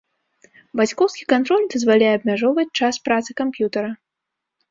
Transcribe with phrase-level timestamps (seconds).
[0.79, 3.91] Бацькоўскі кантроль дазваляе абмяжоўваць час працы камп'ютара.